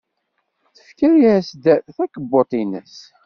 Tefka-as-d 0.75 1.65
takebbuḍt-nnes. 1.95 2.97